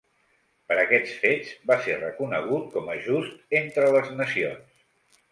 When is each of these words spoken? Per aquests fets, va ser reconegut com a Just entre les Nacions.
Per 0.69 0.75
aquests 0.83 1.11
fets, 1.25 1.51
va 1.71 1.75
ser 1.87 1.97
reconegut 1.99 2.65
com 2.77 2.89
a 2.93 2.95
Just 3.09 3.53
entre 3.61 3.91
les 3.97 4.09
Nacions. 4.23 5.21